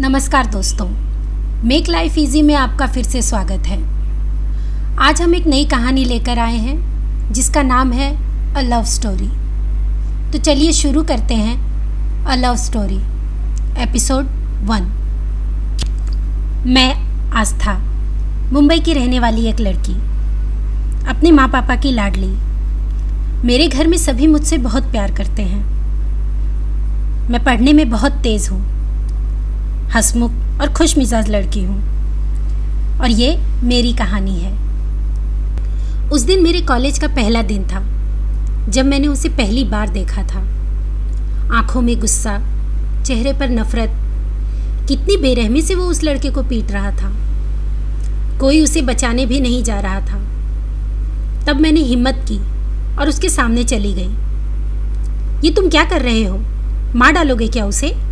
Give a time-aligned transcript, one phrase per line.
[0.00, 0.86] नमस्कार दोस्तों।
[1.68, 3.78] Make life easy में आपका फिर से स्वागत है।
[4.98, 8.10] आज हम एक नई कहानी लेकर आए हैं, जिसका नाम है
[8.54, 9.28] अ लव स्टोरी
[10.32, 11.56] तो चलिए शुरू करते हैं
[12.24, 13.00] a love story
[13.82, 14.28] episode
[14.66, 14.88] one
[16.66, 16.94] मैं
[17.32, 17.76] आस्था,
[18.52, 19.94] मुंबई की रहने वाली एक लड़की।
[21.08, 22.32] अपने माँ पापा की लाडली।
[23.46, 25.62] मेरे घर में सभी मुझसे बहुत प्यार करते हैं।
[27.30, 28.77] मैं पढ़ने में बहुत तेज़ हूँ।
[29.94, 31.98] हंसमुख और खुश मिजाज लड़की हूँ।
[33.00, 34.52] और ये मेरी कहानी है।
[36.10, 37.84] उस दिन मेरे कॉलेज का पहला दिन था,
[38.68, 40.38] जब मैंने उसे पहली बार देखा था।
[41.54, 42.40] आँखों में गुस्सा,
[43.06, 43.90] चेहरे पर नफरत,
[44.88, 47.12] कितनी बेरहमी से वो उस लड़के को पीट रहा था।
[48.40, 50.20] कोई उसे बचाने भी नहीं जा रहा था।
[51.46, 52.38] तब मैंने हिम्मत की
[52.96, 54.10] और उसके सामने चली गई।
[55.44, 56.40] ये तुम क्या कर रहे हो?
[56.96, 58.07] मार डालोगे क्या उसे?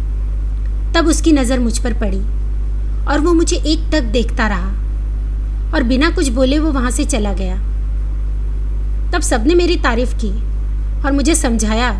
[0.96, 2.20] तब उसकी नज़र मुझ पर पड़ी
[3.06, 4.68] और वो मुझे एक तक देखता रहा
[5.74, 7.56] और बिना कुछ बोले वो वहाँ से चला गया।
[9.12, 10.30] तब सबने मेरी तारीफ़ की
[11.04, 11.90] और मुझे समझाया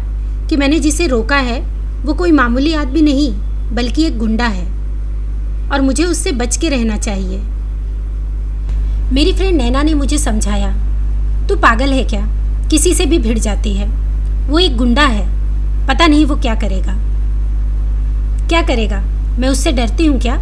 [0.48, 1.60] कि मैंने जिसे रोका है,
[2.04, 3.32] वो कोई मामूली आदमी नहीं,
[3.74, 4.66] बल्कि एक गुंडा है
[5.70, 7.38] और मुझे उससे बच के रहना चाहिए।
[9.12, 10.74] मेरी फ्रेंड नैना ने मुझे समझाया,
[11.48, 12.26] तू पागल है क्या?
[12.70, 13.88] किसी से भी भिड़ जाती है।
[14.48, 15.26] वो एक गुंडा है,
[15.88, 17.05] पता नहीं वो क्या करेगा।
[18.48, 19.00] क्या करेगा?
[19.38, 20.36] मैं उससे डरती हूँ क्या?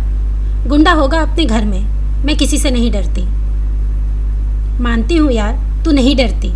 [0.69, 1.81] गुंडा होगा अपने घर में।
[2.25, 3.23] मैं किसी से नहीं डरती।
[4.83, 6.49] मानती हूँ यार, तू नहीं डरती,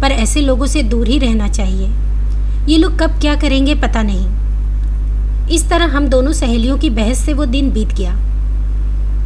[0.00, 1.88] पर ऐसे लोगों से दूर ही रहना चाहिए।
[2.68, 7.32] ये लोग कब क्या करेंगे पता नहीं। इस तरह हम दोनों सहेलियों की बहस से
[7.32, 8.14] वो दिन बीत गया।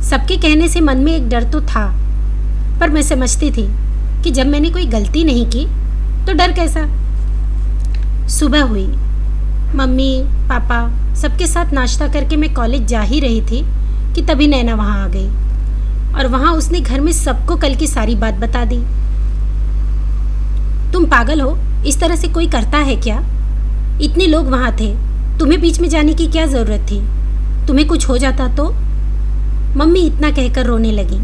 [0.03, 1.87] सबके कहने से मन में एक डर तो था,
[2.81, 3.67] पर मैं समझती थी
[4.23, 5.67] कि जब मैंने कोई गलती नहीं की
[6.27, 6.87] तो डर कैसा?
[8.29, 8.87] सुबह हुई।
[9.75, 13.65] मम्मी, पापा, सबके साथ नाश्ता करके मैं कॉलेज जा ही रही थी
[14.15, 15.29] कि तभी नैना वहाँ आ गई।
[16.15, 18.79] और वहाँ उसने घर में सबको कल की सारी बात बता दी।
[20.93, 21.59] तुम पागल हो?
[21.87, 23.17] इस तरह से कोई करता है क्या?
[24.01, 24.95] इतने लोग वहाँ थे,
[25.39, 27.01] तुम्हें बीच में जाने की क्या ज़रूरत थी?
[27.67, 28.71] तुम्हें कुछ हो जाता तो?
[29.77, 31.19] मम्मी इतना कहकर रोने लगी।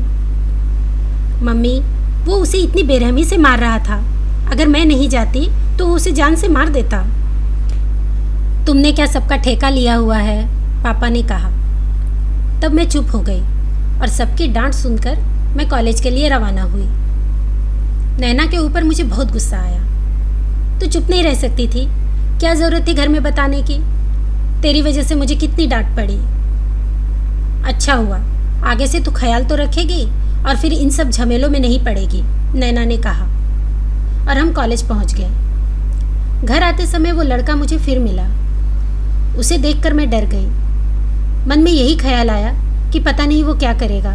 [1.44, 1.80] मम्मी,
[2.24, 4.03] वो उसे इतनी बेरहमी से मार रहा था।
[4.50, 5.48] अगर मैं नहीं जाती
[5.78, 7.06] तो उसे जान से मार देता।
[8.70, 10.44] तुमने क्या सबका ठेका लिया हुआ है?
[10.82, 11.48] पापा ने कहा।
[12.60, 13.41] तब मैं चुप हो गई
[14.00, 15.16] और सबकी डांट सुनकर
[15.56, 16.84] मैं कॉलेज के लिए रवाना हुई।
[18.20, 19.80] नैना के ऊपर मुझे बहुत गुस्सा आया।
[20.78, 21.86] तो चुप नहीं रह सकती थी?
[22.38, 23.78] क्या ज़रूरत थी घर में बताने की?
[24.62, 26.19] तेरी वजह से मुझे कितनी डांट पड़ी।
[27.72, 28.19] अच्छा हुआ,
[28.64, 30.04] आगे से तू ख्याल तो रखेगी
[30.44, 32.22] और फिर इन सब झमेलों में नहीं पड़ेगी,
[32.59, 33.25] नैना ने कहा।
[34.28, 35.30] और हम कॉलेज पहुँच गए।
[36.47, 38.28] घर आते समय वो लड़का मुझे फिर मिला।
[39.40, 40.46] उसे देखकर मैं डर गई।
[41.48, 42.52] मन में यही ख्याल आया
[42.90, 44.14] कि पता नहीं वो क्या करेगा।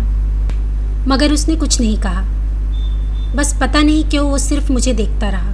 [1.08, 2.22] मगर उसने कुछ नहीं कहा।
[3.36, 5.52] बस पता नहीं क्यों वो सिर्फ़ मुझे देखता रहा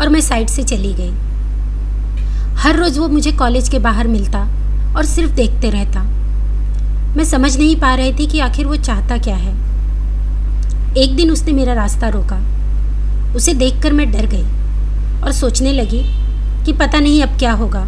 [0.00, 1.10] और मैं साइड से चली गई।
[2.54, 4.40] हर रोज़ वो मुझे कॉलेज के बाहर मिलता
[4.96, 6.02] और सिर्फ़ देखते रहता।
[7.16, 9.54] मैं समझ नहीं पा रही थी कि आखिर वो चाहता क्या है।
[10.96, 12.40] एक दिन उसने मेरा रास्ता रोका।
[13.36, 14.44] उसे देखकर मैं डर गई
[15.22, 16.02] और सोचने लगी
[16.64, 17.86] कि पता नहीं अब क्या होगा।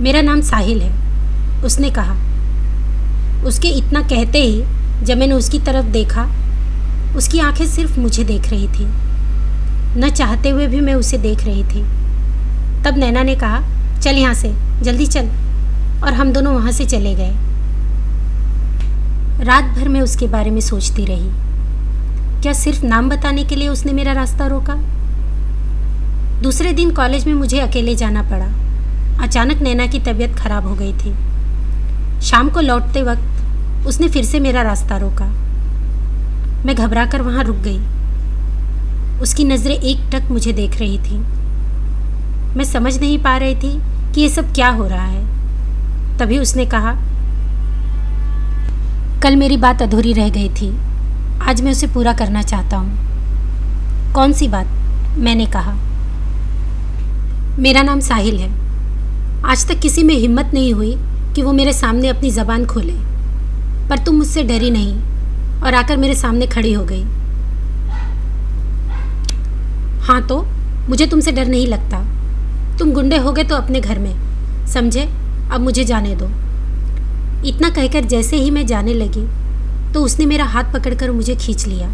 [0.00, 0.92] मेरा नाम साहिल है।
[1.64, 2.16] उसने कहा।
[3.44, 4.64] उसके इतना कहते ही
[5.02, 6.28] जब मैंने उसकी तरफ़ देखा,
[7.16, 8.88] उसकी आँखें सिर्फ़ मुझे देख रही थी।
[10.00, 11.82] न चाहते हुए भी मैं उसे देख रही थी।
[12.84, 13.62] तब नैना ने कहा,
[14.02, 15.26] चल यहाँ से, जल्दी चल।
[16.04, 17.34] और हम दोनों वहाँ से चले गए।
[19.44, 21.30] रात भर मैं उसके बारे में सोचती रही।
[22.42, 24.74] क्या सिर्फ़ नाम बताने के लिए उसने मेरा रास्ता रोका?
[26.42, 28.63] दूसरे दिन कॉलेज में मुझे अकेले जाना पड़ा।
[29.22, 31.14] अचानक नैना की तबीयत खराब हो गई थी।
[32.20, 35.26] शाम को लौटते वक्त उसने फिर से मेरा रास्ता रोका।
[36.66, 37.78] मैं घबरा कर वहाँ रुक गई।
[39.20, 41.18] उसकी नज़रें एक टक मुझे देख रही थी।
[42.56, 43.80] मैं समझ नहीं पा रही थी
[44.14, 46.92] कि ये सब क्या हो रहा है। तभी उसने कहा,
[49.22, 50.76] कल मेरी बात अधूरी रह गई थी।
[51.42, 54.66] आज मैं उसे पूरा करना चाहता हूँ। कौन सी बात?
[55.18, 55.74] मैंने कहा।
[57.58, 58.63] मेरा नाम साहिल है।
[59.44, 60.94] आज तक किसी में हिम्मत नहीं हुई
[61.34, 62.92] कि वो मेरे सामने अपनी ज़बान खोले।
[63.88, 64.94] पर तुम मुझसे डरी नहीं
[65.62, 67.02] और आकर मेरे सामने खड़ी हो गई।
[70.00, 70.40] हाँ तो
[70.88, 71.98] मुझे तुमसे डर नहीं लगता।
[72.78, 75.02] तुम गुंडे हो गए तो अपने घर में। समझे?
[75.52, 76.26] अब मुझे जाने दो।
[77.48, 79.26] इतना कहकर जैसे ही मैं जाने लगी
[79.92, 81.88] तो उसने मेरा हाथ पकड़कर मुझे खींच लिया।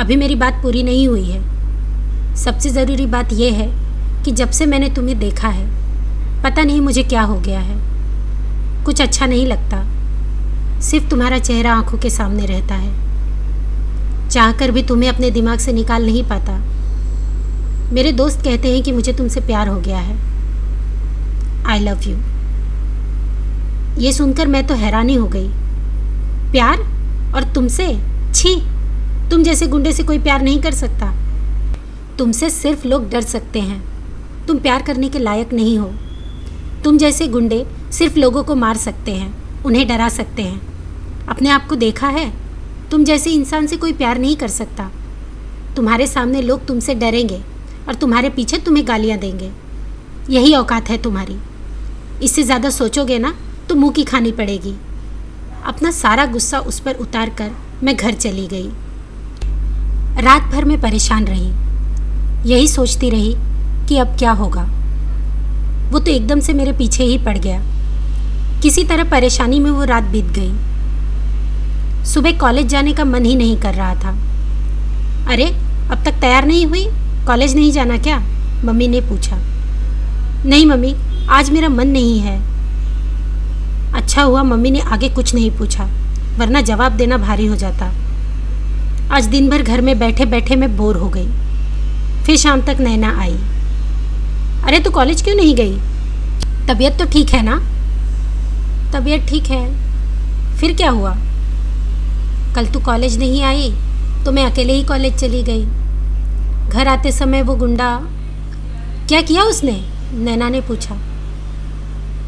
[0.00, 3.70] अभी मेरी बात पूरी नहीं हुई है। सबसे ज़रूरी बात यह है
[4.24, 5.85] कि जब से मैंने तुम्हें देखा है
[6.46, 7.76] पता नहीं मुझे क्या हो गया है।
[8.84, 9.86] कुछ अच्छा नहीं लगता।
[10.80, 12.92] सिर्फ़ तुम्हारा चेहरा आँखों के सामने रहता है।
[14.28, 16.52] चाहकर भी तुम्हें अपने दिमाग से निकाल नहीं पाता।
[17.92, 20.16] मेरे दोस्त कहते हैं कि मुझे तुमसे प्यार हो गया है।
[21.66, 22.16] आई लव यू
[24.02, 25.48] ये सुनकर मैं तो हैरानी हो गई।
[26.52, 26.78] प्यार?
[27.34, 27.98] और तुमसे?
[28.34, 28.62] छी!
[29.30, 31.14] तुम जैसे गुंडे से कोई प्यार नहीं कर सकता।
[32.18, 33.84] तुमसे सिर्फ़ लोग डर सकते हैं।
[34.46, 35.90] तुम प्यार करने के लायक नहीं हो।
[36.86, 41.66] तुम जैसे गुंडे सिर्फ़ लोगों को मार सकते हैं, उन्हें डरा सकते हैं। अपने आप
[41.68, 42.32] को देखा है?
[42.90, 44.90] तुम जैसे इंसान से कोई प्यार नहीं कर सकता।
[45.76, 47.40] तुम्हारे सामने लोग तुमसे डरेंगे
[47.88, 49.50] और तुम्हारे पीछे तुम्हें गालियाँ देंगे।
[50.30, 51.36] यही औकात है तुम्हारी।
[52.22, 53.34] इससे ज़्यादा सोचोगे ना
[53.68, 54.74] तो मुँह की खानी पड़ेगी।
[55.64, 57.50] अपना सारा गुस्सा उस पर उतार कर
[57.82, 58.70] मैं घर चली गई।
[60.22, 61.50] रात भर मैं परेशान रही।
[62.50, 63.34] यही सोचती रही
[63.88, 64.75] कि अब क्या होगा।
[65.90, 67.60] वो तो एकदम से मेरे पीछे ही पड़ गया।
[68.62, 70.52] किसी तरह परेशानी में वो रात बीत गई।
[72.04, 74.16] सुबह कॉलेज जाने का मन ही नहीं कर रहा था।
[75.32, 75.46] अरे,
[75.90, 76.86] अब तक तैयार नहीं हुई?
[77.26, 78.18] कॉलेज नहीं जाना क्या?
[78.64, 79.38] मम्मी ने पूछा।
[80.46, 80.94] नहीं मम्मी,
[81.28, 82.40] आज मेरा मन नहीं है।
[83.94, 85.84] अच्छा हुआ मम्मी ने आगे कुछ नहीं पूछा,
[86.38, 87.92] वरना जवाब देना भारी हो जाता।
[89.10, 91.26] आज दिन भर घर में बैठे बैठे मैं बोर हो गई।
[92.24, 93.36] फिर शाम तक नैना आई।
[94.66, 95.76] अरे तू कॉलेज क्यों नहीं गई?
[96.68, 97.56] तबीयत तो ठीक है ना?
[98.92, 101.14] तबीयत ठीक है। फिर क्या हुआ?
[102.54, 103.70] कल तू कॉलेज नहीं आई
[104.24, 105.64] तो मैं अकेले ही कॉलेज चली गई।
[106.68, 108.00] घर आते समय वो गुंडा,
[109.08, 109.72] क्या किया उसने?
[110.12, 110.96] नैना ने पूछा।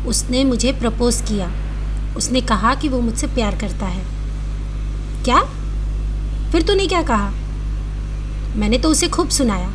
[0.07, 1.51] उसने मुझे प्रपोज़ किया।
[2.17, 4.05] उसने कहा कि वो मुझसे प्यार करता है।
[5.25, 5.41] क्या?
[6.53, 7.31] फिर तूने क्या कहा?
[8.57, 9.69] मैंने तो उसे खूब सुनाया।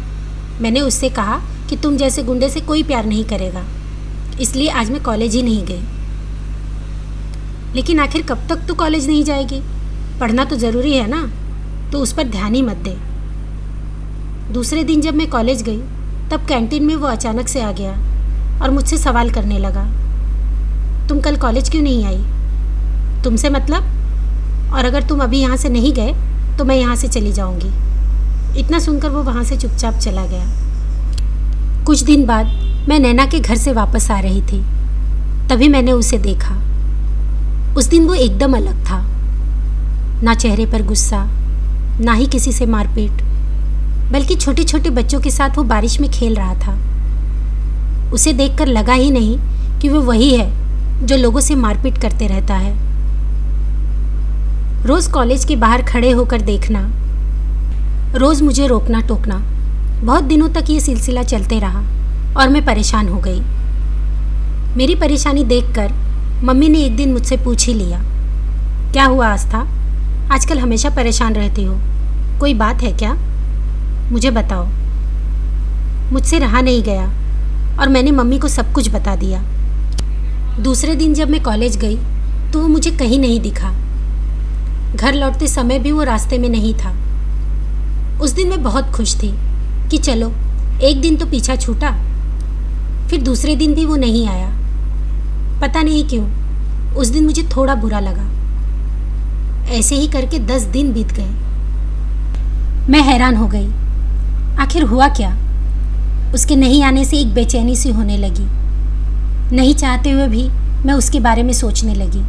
[0.61, 1.41] मैंने उससे कहा
[1.73, 3.63] कि तुम जैसे गुंडे से कोई प्यार नहीं करेगा।
[4.41, 5.81] इसलिए आज मैं कॉलेज ही नहीं गई।
[7.75, 9.59] लेकिन आखिर कब तक तू कॉलेज नहीं जाएगी?
[10.19, 11.21] पढ़ना तो ज़रूरी है ना?
[11.91, 12.95] तो उस पर ध्यान ही मत दे।
[14.53, 15.79] दूसरे दिन जब मैं कॉलेज गई,
[16.31, 17.91] तब कैंटीन में वो अचानक से आ गया
[18.61, 19.83] और मुझसे सवाल करने लगा,
[21.09, 22.23] तुम कल कॉलेज क्यों नहीं आई?
[23.23, 24.73] तुमसे मतलब?
[24.73, 26.13] और अगर तुम अभी यहाँ से नहीं गए
[26.57, 30.62] तो मैं यहाँ से चली जाऊँगी। इतना सुनकर वो वहाँ से चुपचाप चला गया।
[31.93, 32.45] कुछ दिन बाद
[32.89, 34.61] मैं नैना के घर से वापस आ रही थी।
[35.49, 36.55] तभी मैंने उसे देखा।
[37.77, 38.97] उस दिन वो एकदम अलग था।
[40.23, 41.29] ना चेहरे पर गुस्सा,
[42.01, 43.11] ना ही किसी से मारपीट,
[44.11, 46.77] बल्कि छोटे छोटे बच्चों के साथ वो बारिश में खेल रहा था।
[48.11, 49.39] उसे देखकर लगा ही नहीं
[49.79, 50.51] कि वो वही है
[51.05, 52.75] जो लोगों से मारपीट करते रहता है।
[54.85, 56.91] रोज़ कॉलेज के बाहर खड़े होकर देखना,
[58.15, 59.52] रोज़ मुझे रोकना टोकना
[60.03, 61.79] बहुत दिनों तक ये सिलसिला चलते रहा
[62.35, 63.39] और मैं परेशान हो गई।
[64.77, 65.91] मेरी परेशानी देखकर
[66.43, 67.99] मम्मी ने एक दिन मुझसे पूछ ही लिया,
[68.91, 69.59] क्या हुआ आस्था?
[70.31, 71.75] आजकल हमेशा परेशान रहती हो।
[72.39, 73.13] कोई बात है क्या?
[74.11, 74.65] मुझे बताओ।
[76.11, 77.05] मुझसे रहा नहीं गया
[77.79, 79.41] और मैंने मम्मी को सब कुछ बता दिया।
[80.59, 81.95] दूसरे दिन जब मैं कॉलेज गई
[82.51, 83.71] तो वो मुझे कहीं नहीं दिखा।
[84.95, 86.93] घर लौटते समय भी वो रास्ते में नहीं था।
[88.21, 89.33] उस दिन मैं बहुत खुश थी।
[89.91, 90.31] कि चलो,
[90.83, 91.91] एक दिन तो पीछा छूटा,
[93.09, 94.49] फिर दूसरे दिन भी वो नहीं आया।
[95.61, 96.25] पता नहीं क्यों,
[96.93, 98.29] उस दिन मुझे थोड़ा बुरा लगा।
[99.69, 101.29] ऐसे ही करके दस दिन बीत गए।
[102.89, 103.67] मैं हैरान हो गई।
[104.57, 105.37] आखिर हुआ क्या?
[106.33, 108.45] उसके नहीं आने से एक बेचैनी सी होने लगी।
[109.55, 110.49] नहीं चाहते हुए भी
[110.85, 112.23] मैं उसके बारे में सोचने लगी।